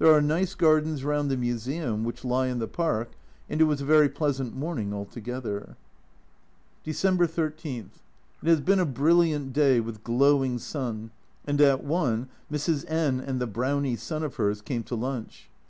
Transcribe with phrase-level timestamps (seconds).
[0.00, 3.12] There are nice gardens round the Museum, which lie in the Park,
[3.48, 5.76] and it was a very pleasant morning altogether.
[6.82, 7.90] December 13.
[8.42, 11.12] It has been a brilliant day with glowing sun,
[11.46, 12.84] and at one Mrs.
[12.90, 15.48] N and the Brownie son of hers came to lunch.